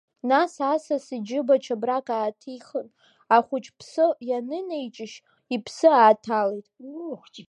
Нас 0.29 0.53
асас 0.73 1.05
иџьыба 1.15 1.55
чабрак 1.65 2.07
ааҭихын, 2.17 2.87
ахәыҷ 3.35 3.65
ԥсы 3.77 4.05
ианынеиҿишь, 4.29 5.15
иԥсы 5.55 5.87
ааҭалеит. 5.99 6.67